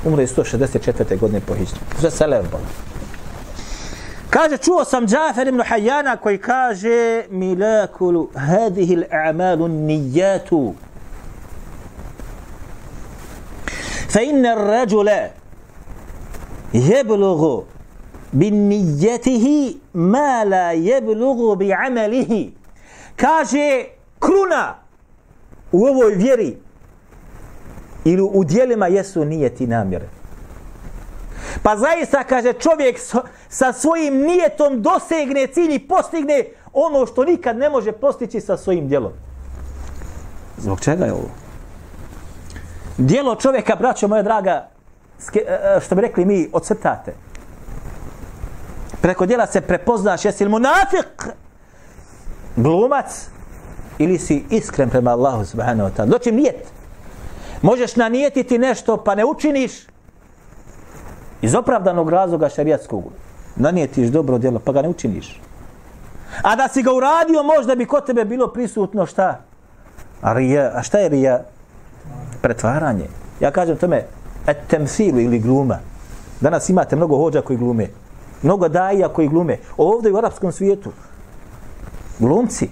[0.06, 1.20] umro je 164.
[1.20, 1.80] godine po hiđri.
[2.02, 2.62] Za Selebom.
[4.30, 10.74] Kaže, čuo sam Džafer ibn Hayyana koji kaže Milakulu hadihil a'malu nijatu
[14.10, 15.30] Fa inna rajula
[16.74, 17.64] jeblugu
[18.32, 22.54] bin nijetihi ma la jeblugu bi amalihi
[23.16, 23.86] Kaže,
[24.20, 24.76] kruna
[25.72, 26.58] u ovoj vjeri
[28.10, 30.08] ili u dijelima jesu nijeti namjere.
[31.64, 33.00] Pa zaista, kaže, čovjek
[33.50, 36.44] sa svojim nijetom dosegne cilj i postigne
[36.74, 39.12] ono što nikad ne može postići sa svojim dijelom.
[40.58, 41.30] Zbog čega je ovo?
[42.98, 44.70] Dijelo čovjeka, braćo moja draga,
[45.36, 47.14] e, e, što bi rekli mi, ocrtate.
[49.02, 51.28] Preko dijela se prepoznaš, jesi li munafik,
[52.56, 53.28] glumac,
[53.98, 56.10] ili si iskren prema Allahu subhanahu wa ta'ala.
[56.10, 56.77] Doći nijet.
[57.62, 59.72] Možeš nanijetiti nešto pa ne učiniš
[61.42, 63.04] iz opravdanog razloga šarijatskog.
[63.56, 65.42] Nanijetiš dobro djelo pa ga ne učiniš.
[66.42, 69.40] A da si ga uradio možda bi kod tebe bilo prisutno šta?
[70.22, 71.44] A, rija, a šta je rija?
[72.42, 73.08] Pretvaranje.
[73.40, 74.06] Ja kažem tome
[74.48, 75.80] et temsilu ili gluma.
[76.42, 77.88] Danas imate mnogo hođa koji glume.
[78.42, 79.58] Mnogo daija koji glume.
[79.78, 80.92] Ovdje u arapskom svijetu.
[82.20, 82.70] Glumci.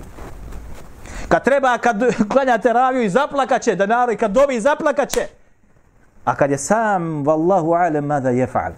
[1.27, 1.97] Kad treba, kad
[2.29, 5.27] klanjate raviju i zaplakaće, da narod, kad dobi i zaplakaće.
[6.25, 8.71] A kad je sam, vallahu alem, mada je fa'al.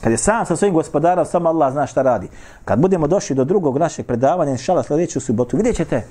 [0.00, 2.28] Kad je sam sa svojim gospodarom, samo Allah zna šta radi.
[2.64, 6.06] Kad budemo došli do drugog našeg predavanja, inšala sljedeću subotu, vidjet ćete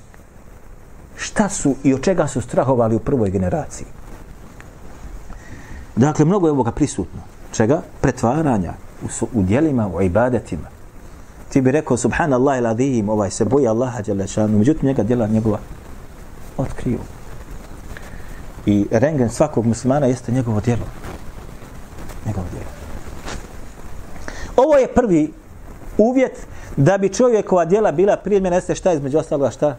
[1.17, 3.87] šta su i od čega su strahovali u prvoj generaciji.
[5.95, 7.21] Dakle, mnogo je ovoga prisutno.
[7.53, 7.81] Čega?
[8.01, 10.74] Pretvaranja u, u dijelima, u ibadetima.
[11.55, 15.59] Ti bi rekao, subhanallah il adim, ovaj se boji Allaha djelešanu, međutim njega djela njegova
[16.57, 16.99] otkriju.
[18.65, 20.85] I rengen svakog muslimana jeste njegovo djelo.
[22.25, 22.65] Njegovo djelo.
[24.55, 25.33] Ovo je prvi
[25.97, 29.77] uvjet da bi čovjekova djela bila primjena, jeste šta između ostaloga šta?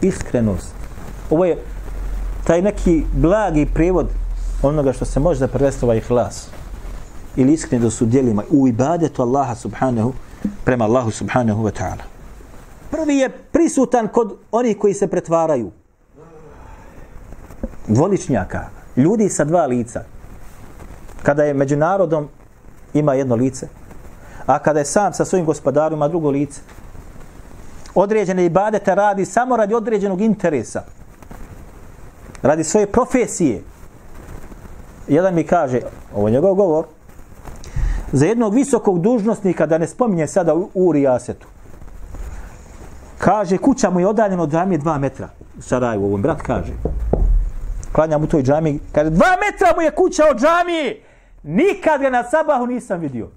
[0.00, 0.74] Iskrenost.
[1.30, 1.58] Ovo je
[2.44, 4.08] taj neki blagi prijevod
[4.62, 6.48] onoga što se može da prevesti ovaj hlas.
[7.36, 10.12] Ili iskreno su djelima u ibadetu Allaha subhanahu
[10.64, 12.04] prema Allahu subhanahu wa ta'ala.
[12.90, 15.70] Prvi je prisutan kod onih koji se pretvaraju.
[17.86, 18.68] Dvoličnjaka.
[18.96, 20.04] Ljudi sa dva lica.
[21.22, 22.28] Kada je među narodom
[22.94, 23.68] ima jedno lice,
[24.46, 26.60] a kada je sam sa svojim gospodarom ima drugo lice.
[27.94, 30.82] Određene ibadete radi samo radi određenog interesa.
[32.42, 33.62] Radi svoje profesije.
[35.08, 35.80] Jedan mi kaže,
[36.14, 36.84] ovo je njegov govor,
[38.12, 41.46] za jednog visokog dužnostnika, da ne spominje sada u, u Rijasetu,
[43.18, 45.28] kaže, kuća mu je odaljena od džamije dva metra.
[45.58, 46.72] U Sarajevu, ovom brat kaže.
[47.92, 51.02] Klanja mu toj džamiji, kaže, dva metra mu je kuća od džamije.
[51.42, 53.28] Nikad ga na sabahu nisam vidio.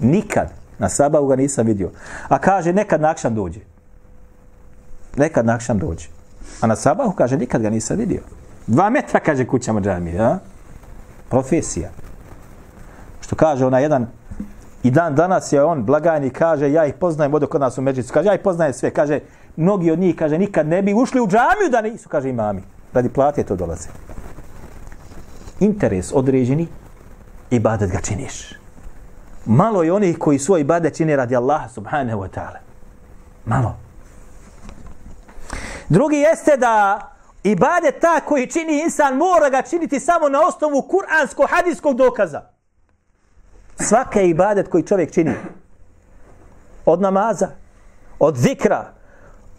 [0.00, 0.52] Nikad.
[0.78, 1.90] Na sabahu ga nisam vidio.
[2.28, 3.60] A kaže, nekad nakšan dođe.
[5.16, 6.08] Nekad nakšan dođe.
[6.60, 8.22] A na sabahu kaže, nikad ga nisam vidio.
[8.66, 10.20] Dva metra, kaže, kuća mu džamije.
[10.20, 10.38] A?
[11.28, 11.90] Profesija.
[13.28, 14.06] Što kaže ona jedan,
[14.82, 18.12] i dan danas je on blagajni, kaže, ja ih poznajem, odo kod nas u Međicu.
[18.12, 18.90] Kaže, ja ih poznajem sve.
[18.90, 19.20] Kaže,
[19.56, 22.62] mnogi od njih, kaže, nikad ne bi ušli u džamiju da nisu, kaže, imami.
[22.92, 23.88] Radi platije to dolaze.
[25.60, 26.68] Interes određeni,
[27.50, 28.54] ibadet ga činiš.
[29.44, 32.58] Malo je onih koji svoj ibadet čine radi Allaha subhanahu wa ta'ala.
[33.44, 33.76] Malo.
[35.88, 37.00] Drugi jeste da
[37.42, 42.57] ibadet ta koji čini insan mora ga činiti samo na osnovu kuransko-hadijskog dokaza.
[43.80, 45.34] Svaka ibadet koji čovjek čini.
[46.86, 47.48] Od namaza,
[48.18, 48.92] od zikra,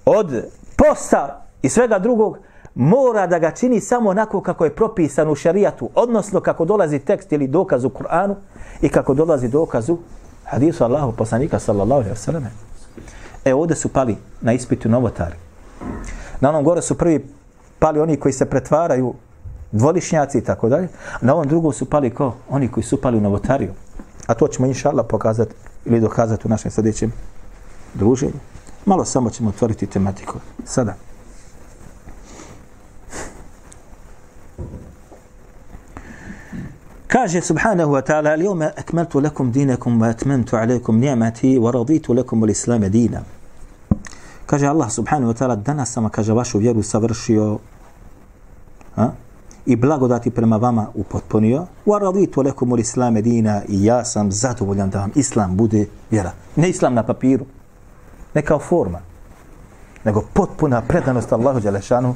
[0.06, 0.44] od
[0.78, 2.38] posta i svega drugog,
[2.76, 7.32] mora da ga čini samo onako kako je propisan u šarijatu, odnosno kako dolazi tekst
[7.32, 8.36] ili dokaz u Kur'anu
[8.82, 9.98] i kako dolazi dokaz u
[10.46, 12.48] hadisu Allahu poslanika sallallahu alaihi wa sallam.
[13.46, 15.36] E ovdje su pali na ispitu novotari.
[16.40, 17.28] Na onom gore su prvi
[17.80, 19.14] pali oni koji se pretvaraju
[19.72, 20.88] dvolišnjaci i tako dalje.
[21.22, 22.34] Na ovom drugom su pali ko?
[22.50, 23.74] Oni koji su pali u novotariju.
[24.28, 25.56] A to ćemo inša Allah pokazati
[25.86, 27.12] ili dokazati u našem sljedećem
[27.94, 28.40] druženju.
[28.86, 30.40] Malo samo ćemo otvoriti tematiku.
[30.66, 30.96] Sada.
[37.08, 42.44] Kaže subhanahu wa ta'ala Al-yawma akmaltu lakum dinakum wa atmamtu alaykum ni'mati wa raditu lakum
[42.44, 43.24] al-islam dina.
[44.46, 47.60] Kaže Allah subhanahu wa ta'ala danas sam kaže vašu vjeru savršio
[48.96, 49.12] ha?
[49.66, 55.00] I blagodati prema vama upotpunio wa raditu lakum al-islam dina i ja sam zadovoljan da
[55.00, 56.32] vam islam bude vjera.
[56.56, 57.46] Ne islam na papiru,
[58.34, 59.00] ne kao forma,
[60.04, 62.16] nego potpuna predanost Allahu Đelešanu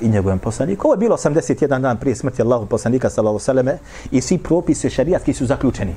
[0.00, 0.86] i njegovom poslaniku.
[0.86, 3.66] Ovo je bilo 81 dan prije smrti Allahu poslanika sallallahu sallam
[4.10, 5.94] i svi propise šarijatski su zaključeni.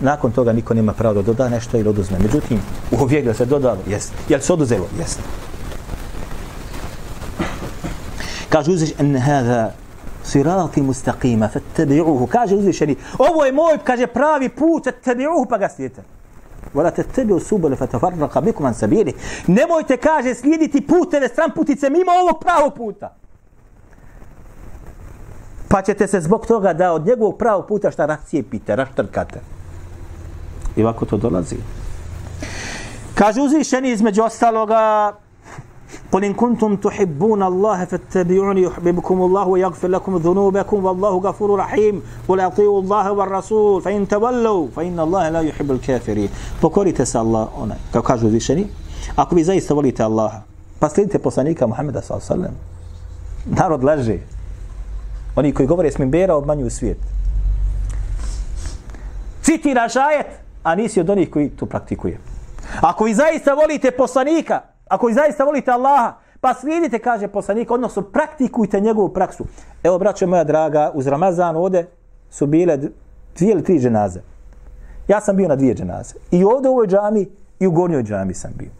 [0.00, 2.18] Nakon toga niko nema pravo da doda nešto ili oduzme.
[2.18, 2.58] Međutim,
[2.90, 4.12] u ovijek se dodalo, jest.
[4.28, 4.86] Jel se oduzelo?
[4.98, 5.20] Jest.
[8.48, 9.72] Kaže uzviš, en hada
[10.24, 12.26] sirati mustaqima, fattabi'uhu.
[12.26, 16.02] Kaže uzvišeni, ovo je moj, kaže pravi put, fattabi'uhu, pa ga slijedite.
[16.74, 19.14] Wala tattabi'u subula fatafarraka bikum an sabili.
[19.46, 23.14] Nemojte kaže slijediti puteve stran putice mimo ovog pravog puta.
[25.68, 29.40] Pa ćete se zbog toga da od njegovog pravog puta šta rascijepite, raštrkate.
[30.76, 31.56] I ovako to dolazi.
[33.14, 35.12] Kaže uzvišeni između ostaloga
[36.11, 42.39] قل إن كنتم تحبون الله فاتبعوني يحببكم الله ويغفر لكم ذنوبكم والله غفور رحيم قل
[42.39, 46.29] أطيعوا الله والرسول فإن تولوا فإن الله لا يحب الكافرين
[46.61, 48.67] pokorite se Allah ona kao kažu uzvišeni
[49.15, 50.41] ako vi zaista volite Allaha
[50.79, 52.55] pa slijedite poslanika Muhammeda sallallahu alejhi ve sellem
[53.55, 54.17] narod laže
[55.35, 56.97] oni koji govore s mimbera obmanjuju svijet
[59.41, 60.27] citiraš ajet
[60.63, 62.19] a nisi od onih koji to praktikuje
[62.81, 68.02] ako vi zaista volite poslanika Ako i zaista volite Allaha, pa slijedite, kaže poslanik, odnosno
[68.02, 69.44] praktikujte njegovu praksu.
[69.82, 71.86] Evo, braćo moja draga, uz Ramazan ovde
[72.30, 72.76] su bile
[73.36, 74.20] dvije ili tri dženaze.
[75.08, 76.14] Ja sam bio na dvije dženaze.
[76.30, 77.28] I ovde u ovoj džami
[77.60, 78.70] i u gornjoj džami sam bio.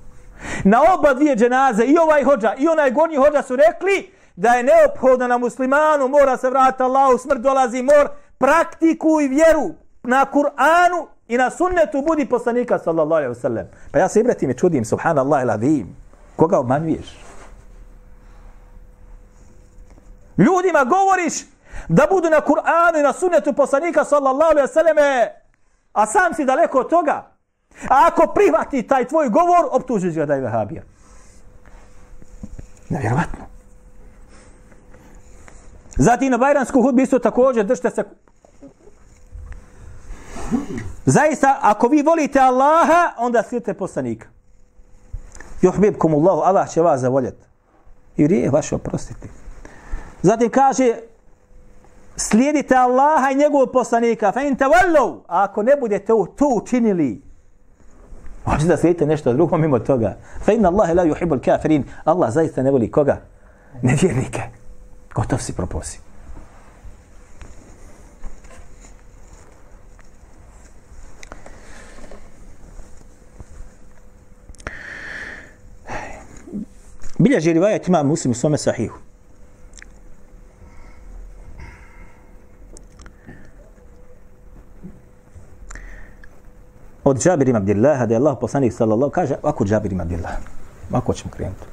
[0.65, 4.63] Na oba dvije dženaze, i ovaj hođa, i onaj gornji hođa su rekli da je
[4.63, 11.37] neophodno na muslimanu, mora se vratiti Allahu, smrt dolazi, mor, praktikuj vjeru, na Kur'anu i
[11.37, 13.65] na sunnetu budi poslanika sallallahu alaihi wasallam.
[13.93, 15.85] Pa ja se ibratim i čudim, subhanallah il.
[16.37, 17.25] Koga obmanjuješ?
[20.39, 21.35] Ljudima govoriš
[21.89, 25.29] da budu na Kur'anu i na sunnetu poslanika sallallahu alaihi wasallam,
[25.93, 27.31] a sam si daleko od toga.
[27.89, 30.83] A ako prihvati taj tvoj govor, optužiš ga da je vehabija.
[32.89, 33.45] Nevjerovatno.
[35.97, 38.05] Zatim na Bajransku hudbi isto također držite se
[41.09, 44.27] Zaista, ako vi volite Allaha, onda slijedite poslanika.
[45.63, 47.47] Juhbibkum Allahu, Allah će vas zavoljeti.
[48.17, 49.29] I rije vaše oprostiti.
[50.23, 50.95] Zatim kaže,
[52.17, 54.33] slijedite Allaha i njegovog poslanika.
[54.33, 57.23] Fa in tavallu, a ako ne budete to učinili,
[58.47, 60.17] možete da slijedite nešto drugo mimo toga.
[60.45, 61.85] Fa inna Allahe la yuhibbul kafirin.
[62.05, 63.21] Allah zaista ne voli koga?
[63.83, 64.43] Nevjernike.
[65.15, 66.08] Gotov si proposi.
[77.19, 78.99] Bilježi rivajet ima muslim u svome sahihu.
[87.05, 90.37] Od Džabir ima Abdillaha, da je Allah poslanik sallallahu, kaže, ako Džabir ima Abdillaha.
[90.93, 91.65] ako ćemo krenuti.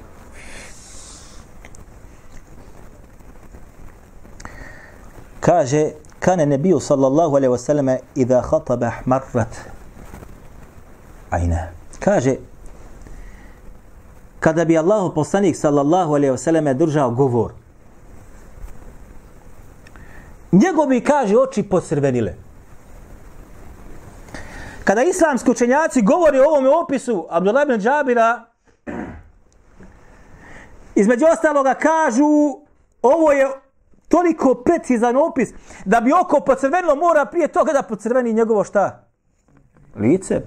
[5.40, 9.58] Kaže, kane nebiju sallallahu alaihi wasallam idha khataba marrat
[11.30, 11.68] ajna.
[12.00, 12.36] Kaže,
[14.46, 17.52] kada bi Allahu poslanik sallallahu alejhi ve selleme držao govor
[20.52, 22.36] njegovi kaže oči posrvenile
[24.84, 28.46] kada islamski učenjaci govori o ovom opisu Abdullah ibn Džabira
[30.96, 32.60] između ostaloga kažu
[33.02, 33.50] ovo je
[34.08, 35.50] toliko precizan opis
[35.86, 39.08] da bi oko pocrvenilo mora prije toga da pocrveni njegovo šta?
[39.96, 40.42] Lice.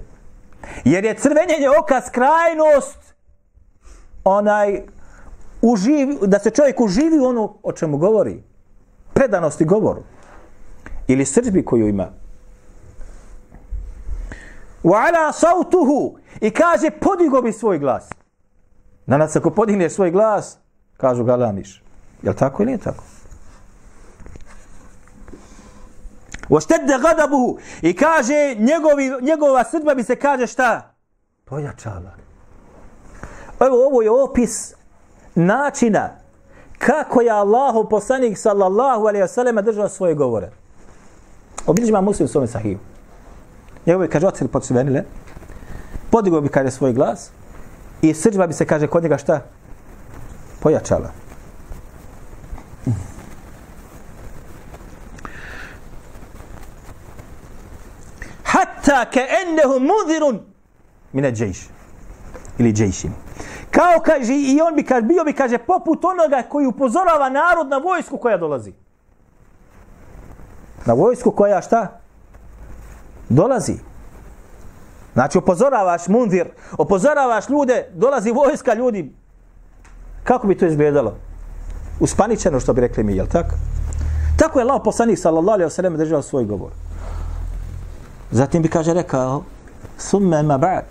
[0.83, 3.08] Jer je crvenjenje oka skrajnost
[4.23, 4.81] onaj
[5.61, 8.43] uživi, da se čovjek uživi u ono o čemu govori.
[9.13, 10.01] Predanosti govoru.
[11.07, 12.07] Ili srđbi koju ima.
[14.83, 16.17] Wa ala sautuhu.
[16.41, 18.09] I kaže, podigo bi svoj glas.
[19.05, 20.57] Danas ako podigne svoj glas,
[20.97, 21.83] kažu galamiš.
[22.23, 23.03] Je tako ili nije tako?
[26.49, 27.57] Oštedde gadabuhu.
[27.81, 30.93] I kaže, njegovi, njegova srđba bi se kaže šta?
[31.45, 32.28] Pojačala.
[33.59, 34.73] Pa evo, ovo je opis
[35.35, 36.09] načina
[36.77, 40.49] kako je Allahu poslanik sallallahu alaihi wasallam držao svoje govore.
[41.67, 42.79] Obilježi muslim u svome sahiju.
[43.85, 45.03] Njegove kaže, oceli pod podigao
[46.11, 47.29] podigo bi, kaže, svoj glas
[48.01, 49.41] i srđba bi se, kaže, kod njega šta?
[50.59, 51.11] Pojačala.
[58.43, 60.39] Hatta ke ennehu mudhirun
[61.13, 61.67] mine džejš.
[62.57, 63.28] Ili džejšin.
[63.71, 67.77] Kao kaže, i on bi kaže, bio bi kaže, poput onoga koji upozorava narod na
[67.77, 68.73] vojsku koja dolazi.
[70.85, 71.99] Na vojsku koja šta?
[73.29, 73.73] Dolazi.
[75.13, 79.13] Znači upozoravaš mundir, upozoravaš ljude, dolazi vojska ljudi.
[80.23, 81.15] Kako bi to izgledalo?
[81.99, 83.55] Uspaničeno što bi rekli mi, jel tako?
[84.37, 86.71] Tako je Allah poslanik sallallahu alaihi wa sallam držao svoj govor.
[88.31, 89.43] Zatim bi kaže rekao,
[89.97, 90.83] summe ma ba'd,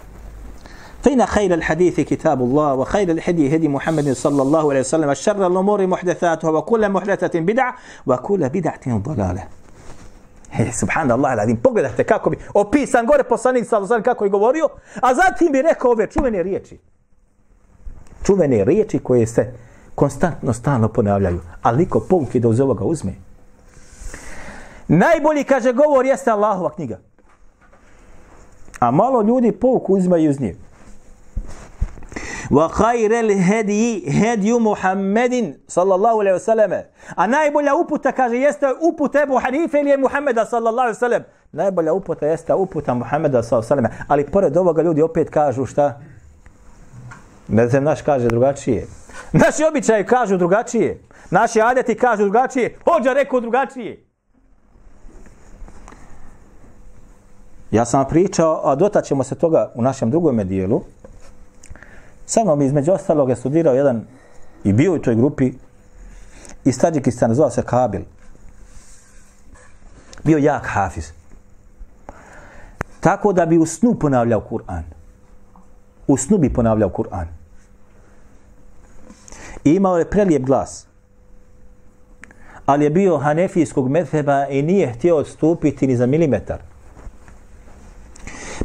[1.08, 5.88] فإن خير الحديث كتاب الله وخير الهدي هدي محمد صلى الله عليه وسلم الشر الأمور
[5.88, 7.76] محدثاتها وكل محدثة بدعة
[8.08, 9.44] وكل بدعة ضلالة
[10.58, 14.70] He, subhanallah alazim, pogledajte kako bi opisan gore poslanik sallallahu kako je govorio,
[15.02, 16.80] a zatim bi rekao ove čuvene riječi.
[18.24, 19.54] Čuvene riječi koje se
[19.96, 23.14] konstantno stalno ponavljaju, ali niko pouke da uz ovoga uzme.
[24.88, 27.00] Najbolji, kaže, govor jeste Allahova knjiga.
[28.80, 30.56] A malo ljudi pouku uzmaju iz nje
[32.51, 36.83] wa khairul hadi hadi Muhammedin sallallahu alejhi wasallam.
[37.17, 41.23] A najbolja uputa kaže jeste uputa Abu Hanife ili Muhameda sallallahu alejhi wasallam.
[41.53, 44.05] Najbolja uputa jeste uputa Muhameda sallallahu alejhi wasallam.
[44.09, 46.01] Ali pored ovoga ljudi opet kažu šta?
[47.49, 48.87] Ne znam, naš kaže drugačije.
[49.33, 51.01] Naši običaji kažu drugačije.
[51.31, 52.77] Naši adeti kažu drugačije.
[52.85, 54.05] Hođa rekao drugačije.
[57.71, 60.81] Ja sam pričao, a dotaćemo se toga u našem drugom dijelu,
[62.29, 64.05] Sa mnom između ostalog je studirao jedan
[64.65, 65.53] i bio u toj grupi
[66.65, 68.03] iz Tadžikistana, zvao se Kabil.
[70.25, 71.13] Bio jak hafiz.
[73.01, 74.83] Tako da bi u snu ponavljao Kur'an.
[76.07, 77.27] U snu bi ponavljao Kur'an.
[79.65, 80.87] I imao je prelijep glas.
[82.67, 86.59] Ali je bio hanefijskog metheba i nije htio odstupiti ni za milimetar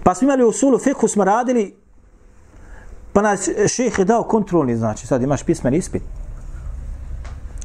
[0.03, 1.82] Pa smo imali u sulu fikhu, smo radili,
[3.13, 6.03] pa nas šeheh je dao kontrolni, znači sad imaš pismeni ispit.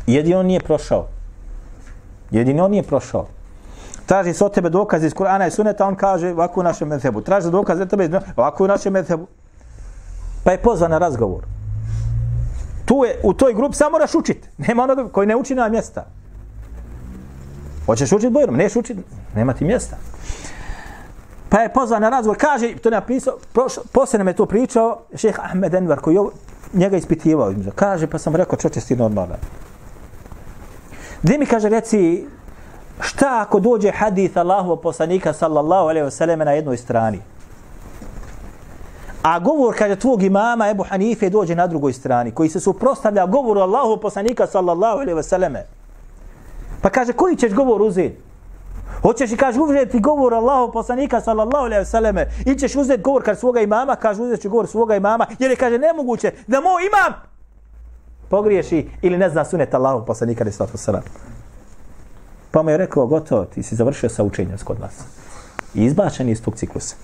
[0.07, 1.07] Jedino on nije prošao.
[2.31, 3.27] Jedino on nije prošao.
[4.07, 7.21] Traži se od tebe dokaze iz Kur'ana i Suneta, on kaže ovako u našem medhebu.
[7.21, 9.27] Traži dokaze od tebe ovako u našem medhebu.
[10.45, 11.45] Pa je pozvan na razgovor.
[12.85, 14.49] Tu je, u toj grupi samo moraš učiti.
[14.69, 16.07] Nema onoga koji ne uči na mjesta.
[17.87, 19.03] Hoćeš učiti bojrom, neš učiti,
[19.35, 19.97] nema ti mjesta.
[21.49, 23.39] Pa je pozvan na razgovor, kaže, to je napisao,
[23.93, 26.23] poslije nam je to pričao, šeh Ahmed Enver, koji je
[26.73, 27.53] njega ispitivao.
[27.75, 29.39] Kaže, pa sam rekao, čoče, ti normalan.
[31.23, 32.27] Gdje mi kaže, reci,
[33.01, 37.21] šta ako dođe hadith Allahu poslanika sallallahu alaihi wa sallam na jednoj strani?
[39.23, 43.61] A govor, kaže, tvog imama Ebu Hanife dođe na drugoj strani, koji se suprostavlja govoru
[43.61, 45.55] Allahu poslanika sallallahu alaihi wa sallam.
[46.83, 48.28] Pa kaže, koji ćeš govor uzeti?
[49.03, 53.23] Hoćeš i kaže uzeti govor Allahu poslanika sallallahu alejhi ve selleme ili ćeš uzeti govor
[53.25, 57.21] kad svoga imama, kaže uzet govor svoga imama, jer je kaže nemoguće da moj imam
[58.29, 61.39] pogriješi ili ne zna sunet Allahu poslanika sallallahu alejhi ve selleme.
[62.51, 64.93] Pa mu je rekao, gotovo, ti si završio sa učenjem kod nas.
[65.75, 66.97] I izbačen iz tog ciklusa.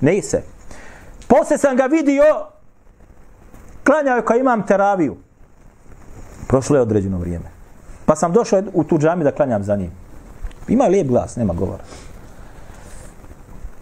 [0.00, 0.42] Ne se.
[1.28, 2.24] Posle sam ga vidio,
[3.84, 5.16] klanjao kao imam teraviju.
[6.48, 7.50] Prošlo je određeno vrijeme.
[8.06, 10.05] Pa sam došao u tu džami da klanjam za njim.
[10.68, 11.82] Ima lijep glas, nema govora.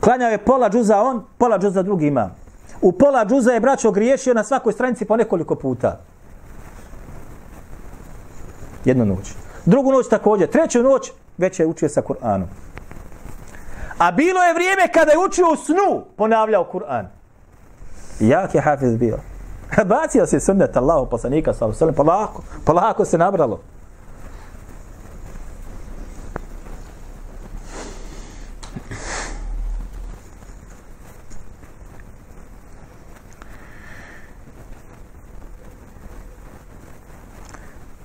[0.00, 2.30] Klanjao je pola džuza on, pola džuza drugi ima.
[2.82, 6.00] U pola džuza je braćo griješio na svakoj stranici po nekoliko puta.
[8.84, 9.32] Jednu noć.
[9.64, 10.50] Drugu noć također.
[10.50, 12.46] Treću noć već je učio sa Kur'anom.
[13.98, 17.04] A bilo je vrijeme kada je učio u snu, ponavljao Kur'an.
[18.20, 19.18] Jak je hafiz bio.
[19.90, 23.60] Bacio se sunnet Allahu poslanika sallallahu alejhi ve sellem polako, polako se nabralo.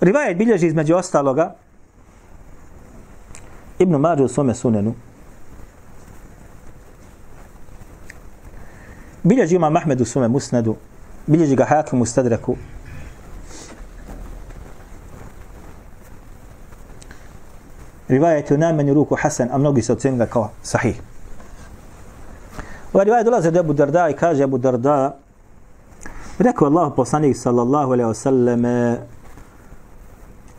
[0.02, 1.56] Rivajet bilježi između ostaloga
[3.80, 4.94] Ibn Mađu u svome sunenu.
[9.24, 10.76] Bilježi ima Mahmed u svome musnedu.
[11.28, 12.56] Bilježi ga Hakim u stadreku.
[18.08, 21.02] Rivajet je u najmanju ruku Hasan a mnogi se ocenili kao sahih.
[22.94, 25.18] Ova rivajet dolaze do Abu Darda i kaže Abu Darda
[26.40, 28.66] rekao Allah poslanik sallallahu alaihi wa sallam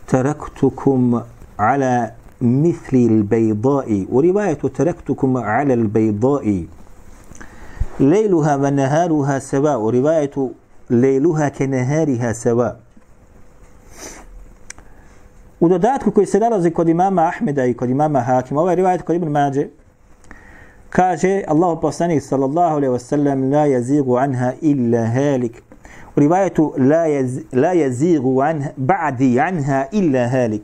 [0.09, 1.21] تركتكم
[1.59, 6.65] على مثل البيضاء ورواية تركتكم على البيضاء
[7.99, 10.49] ليلها ونهارها سواء ورواية
[10.89, 12.85] ليلها كنهارها سواء
[15.59, 19.15] U dodatku koji se nalazi kod imama Ahmeda i kod imama Hakima, ovaj rivajet kod
[19.15, 19.67] Ibn Mađe,
[20.89, 25.63] kaže Allahu poslanik sallallahu alaihi wasallam la yazigu anha illa halik
[26.20, 30.62] rivajetu la, jez, la jezigu an, ba'di anha illa halik.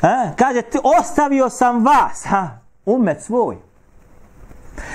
[0.00, 0.32] Ha?
[0.36, 2.48] Kaže, ostavio sam vas, ha?
[2.86, 3.56] umet svoj,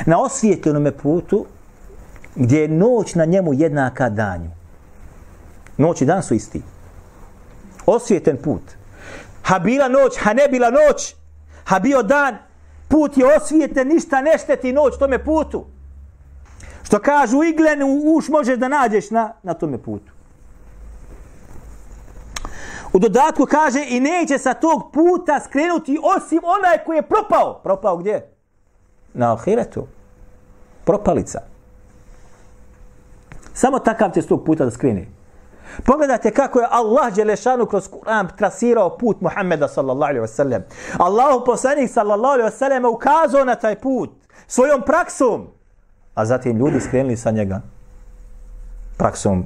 [0.06, 1.46] na osvijetljenom putu
[2.36, 4.50] gdje je noć na njemu jednaka danju.
[5.78, 6.62] Noć i dan su isti.
[7.86, 8.62] Osvijeten put.
[9.44, 11.16] Ha bila noć, ha ne bila noć,
[11.64, 12.38] ha bio dan,
[12.88, 15.66] put je osvijeten, ništa ne šteti noć tome putu.
[16.90, 20.12] Što kažu iglen u uš možeš da nađeš na, na tome putu.
[22.94, 27.60] U dodatku kaže i neće sa tog puta skrenuti osim onaj koji je propao.
[27.64, 28.34] Propao gdje?
[29.14, 29.88] Na ahiretu.
[30.86, 31.40] Propalica.
[33.54, 35.08] Samo takav će s tog puta da skreni.
[35.86, 40.62] Pogledajte kako je Allah Đelešanu kroz Kur'an trasirao put Muhammeda sallallahu alaihi wasallam.
[40.98, 44.10] Allahu poslanik sallallahu alaihi wasallam ukazao na taj put
[44.48, 45.59] svojom praksom
[46.20, 47.62] a zatim ljudi skrenuli sa njega
[48.98, 49.44] praksom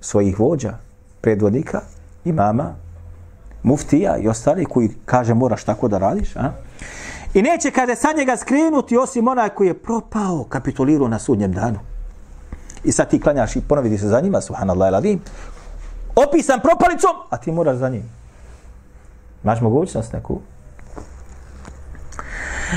[0.00, 0.72] svojih vođa,
[1.20, 1.80] predvodnika,
[2.24, 2.74] imama,
[3.62, 6.36] muftija i ostali koji kaže moraš tako da radiš.
[6.36, 6.50] A?
[7.34, 11.78] I neće kaže, sa njega skrenuti osim onaj koji je propao, kapitulirao na sudnjem danu.
[12.84, 15.20] I sad ti klanjaš i ponoviti se za njima, subhanallah iladim,
[16.16, 18.02] opisan propalicom, a ti moraš za njim.
[19.42, 20.40] Maš mogućnost neku?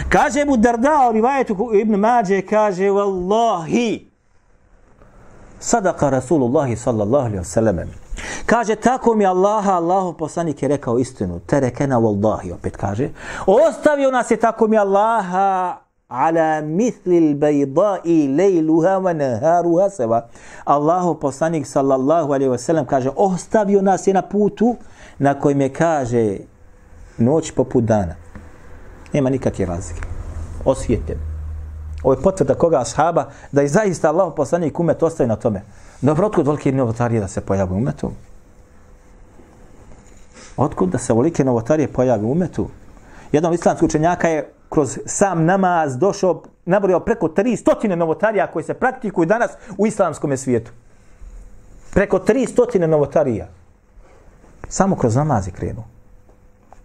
[0.09, 4.09] Kaže mu Darda u rivajetu Ibn Mađe, kaže, Wallahi,
[5.59, 7.87] sadaka Rasulullahi sallallahu alaihi wasallam.
[8.45, 13.09] Kaže, tako mi Allaha, Allahu poslanik je rekao istinu, terekena wallahi, opet kaže,
[13.47, 15.77] ostavio nas je tako mi Allaha,
[16.07, 20.27] ala mitli l-bajdai lejluha wa naharuha seva.
[20.65, 24.75] Allahu poslanik sallallahu alaihi wasallam kaže, ostavio nas je na putu
[25.19, 26.37] na kojem je kaže
[27.17, 28.15] noć poput dana.
[29.13, 30.01] Nema nikakve razlike.
[30.65, 31.17] Osvijete.
[32.03, 35.61] Ovo je potvrda koga ashaba, da je zaista Allah poslanik umet ostaje na tome.
[36.01, 38.11] Dobro, otkud velike novotarije da se pojavi umetu?
[40.57, 42.67] Otkud da se velike novotarije pojavi umetu?
[43.31, 49.25] Jedan islamski učenjaka je kroz sam namaz došao, nabrojao preko 300 novotarija koji se praktikuju
[49.25, 50.71] danas u islamskom svijetu.
[51.93, 53.47] Preko 300 novotarija.
[54.67, 55.98] Samo kroz namaz je krenuo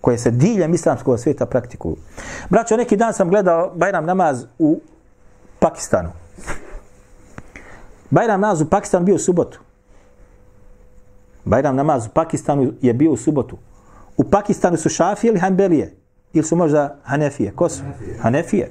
[0.05, 1.97] koje se diljem islamskog svijeta praktikuju.
[2.51, 4.81] Braćo, neki dan sam gledao Bajram namaz u
[5.59, 6.11] Pakistanu.
[8.11, 9.61] Bajram namaz u Pakistanu bio u subotu.
[11.45, 13.57] Bajram namaz u Pakistanu je bio u subotu.
[14.17, 15.97] U Pakistanu su šafije ili hanbelije?
[16.33, 17.53] Ili su možda hanefije?
[17.53, 17.83] Ko su?
[17.83, 18.19] Hanefije.
[18.21, 18.71] hanefije.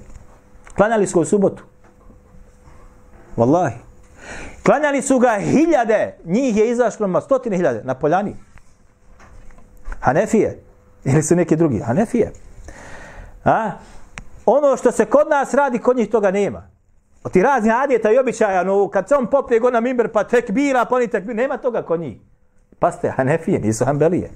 [0.76, 1.64] Klanjali su ga u subotu.
[3.38, 3.78] Wallahi.
[4.66, 6.18] Klanjali su ga hiljade.
[6.26, 8.36] Njih je izašlo ma stotine hiljade na poljani.
[10.00, 10.73] Hanefije.
[11.06, 11.80] Ili su neki drugi?
[11.80, 12.32] Hanefije.
[13.45, 13.72] A?
[14.45, 16.70] Ono što se kod nas radi, kod njih toga nema.
[17.24, 20.24] O ti razni adjeta i običaja, no, kad se on popne god na mimber, pa
[20.24, 22.18] tek bira, pa oni tek bira, nema toga kod njih.
[22.80, 24.30] Paste, Hanefije, nisu Hanbelije.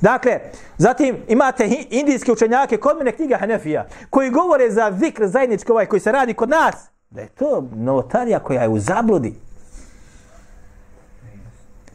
[0.00, 0.40] Dakle,
[0.78, 6.00] zatim imate indijske učenjake, kod mene knjiga Hanefija, koji govore za vikr zajednički ovaj koji
[6.00, 6.74] se radi kod nas,
[7.10, 9.34] da je to novotarija koja je u zabludi.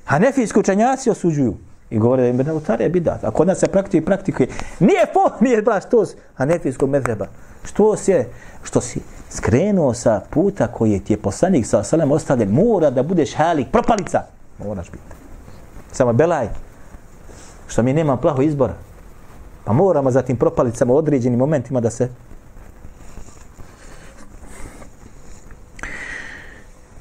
[0.05, 1.57] Hanefijski učenjaci osuđuju.
[1.89, 3.23] I govore da je novotarija bidat.
[3.23, 4.47] A kod nas se praktikuje praktikuje.
[4.79, 7.27] Nije fo, nije bra što s hanefijskog medreba.
[7.63, 8.25] Što se,
[8.63, 13.03] što si skrenuo sa puta koji je ti je poslanik sa salam ostavljen, mora da
[13.03, 14.21] budeš halik, propalica.
[14.59, 15.15] Moraš biti.
[15.91, 16.47] Samo belaj.
[17.67, 18.73] Što mi nema plaho izbora.
[19.63, 22.09] Pa moramo za tim propalicama u određenim momentima da se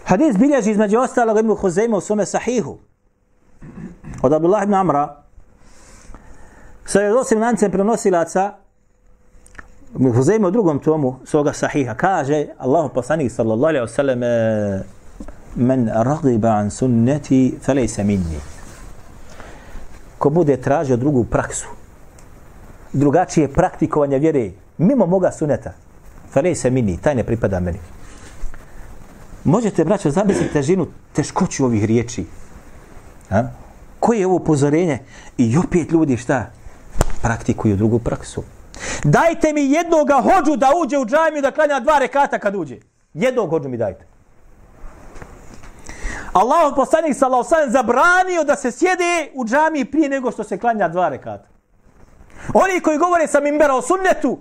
[0.05, 2.79] Hadis bilježi između ostalog Ibn Huzeyma u svome sahihu
[4.25, 5.17] od Abdullah ibn Amra
[6.87, 8.53] sa vjerodosim lancem prenosilaca
[9.95, 14.83] Huzeyme u drugom tomu svoga sahiha kaže Allahu poslanik sallallahu alaihi wa sallam e,
[15.57, 18.41] men ragiba an sunneti felejse minni
[20.19, 21.67] ko bude tražio drugu praksu
[22.93, 25.73] drugačije praktikovanje vjere mimo moga suneta
[26.33, 27.79] felejse minni taj ne pripada meni
[29.45, 32.27] možete braćo zamisliti težinu teškoću ovih riječi
[33.29, 33.64] ha?
[34.05, 34.99] Koje je ovo upozorenje?
[35.39, 36.51] I opet ljudi šta?
[37.23, 38.43] Praktikuju drugu praksu.
[39.05, 42.77] Dajte mi jednoga hođu da uđe u džamiju da klanja dva rekata kad uđe.
[43.15, 44.07] Jednog hođu mi dajte.
[46.33, 50.89] Allah poslanik sallallahu alejhi zabranio da se sjede u džamiji prije nego što se klanja
[50.89, 51.49] dva rekata.
[52.55, 54.39] Oni koji govore sa mimbera o sunnetu,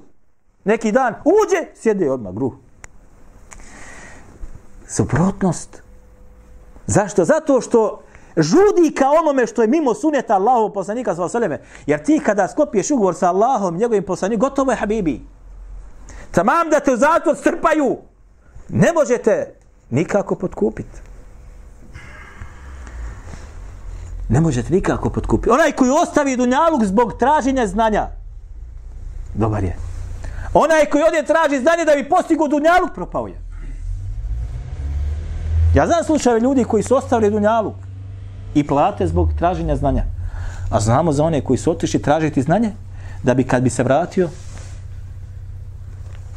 [0.63, 2.53] neki dan uđe, sjede odmah gruh.
[4.87, 5.83] Suprotnost.
[6.85, 7.25] Zašto?
[7.25, 8.03] Zato što
[8.37, 11.61] žudi ka onome što je mimo suneta Allahov poslanika sa osaleme.
[11.85, 15.21] Jer ti kada skopiješ ugovor sa Allahom, njegovim poslanikom, gotovo je habibi.
[16.31, 17.97] Tamam da te u zatvor strpaju.
[18.69, 19.55] Ne možete
[19.89, 20.99] nikako potkupiti.
[24.29, 25.49] Ne možete nikako potkupiti.
[25.49, 28.07] Onaj koji ostavi dunjaluk zbog traženja znanja,
[29.33, 29.77] dobar je.
[30.53, 33.41] Onaj koji ovdje traži znanje da bi postigu dunjaluk, propao je.
[35.75, 37.82] Ja znam slučajeve ljudi koji su ostavili dunjaluk
[38.55, 40.03] i plate zbog traženja znanja.
[40.69, 42.71] A znamo za one koji su otišli tražiti znanje,
[43.23, 44.29] da bi kad bi se vratio,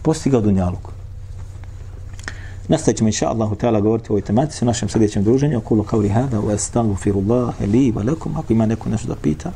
[0.03, 0.93] postigao dunjaluk.
[2.69, 5.59] Nastavit ćemo inša Allahu ta'ala govoriti o ovoj tematici u našem sljedećem druženju.
[5.59, 8.37] Okulu kao li hada, wa astaghfirullaha li wa lakum.
[8.37, 9.53] Ako ima neko nešto da pita,